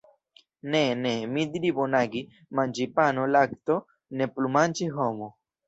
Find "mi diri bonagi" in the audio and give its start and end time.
1.33-2.23